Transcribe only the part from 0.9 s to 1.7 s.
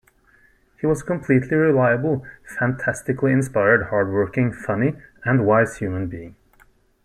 a completely